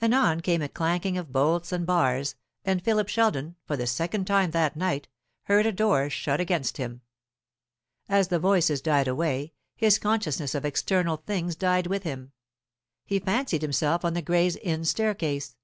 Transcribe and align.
Anon 0.00 0.42
came 0.42 0.62
a 0.62 0.68
clanking 0.68 1.18
of 1.18 1.32
bolts 1.32 1.72
and 1.72 1.84
bars; 1.84 2.36
and 2.64 2.80
Philip 2.84 3.08
Sheldon, 3.08 3.56
for 3.64 3.76
the 3.76 3.84
second 3.88 4.26
time 4.28 4.52
that 4.52 4.76
night, 4.76 5.08
heard 5.46 5.66
a 5.66 5.72
door 5.72 6.08
shut 6.08 6.38
against 6.40 6.76
him. 6.76 7.00
As 8.08 8.28
the 8.28 8.38
voices 8.38 8.80
died 8.80 9.08
away, 9.08 9.52
his 9.74 9.98
consciousness 9.98 10.54
of 10.54 10.64
external 10.64 11.16
things 11.16 11.56
died 11.56 11.88
with 11.88 12.04
him. 12.04 12.30
He 13.04 13.18
fancied 13.18 13.62
himself 13.62 14.04
on 14.04 14.14
the 14.14 14.22
Gray's 14.22 14.54
Inn 14.54 14.84
staircase. 14.84 15.56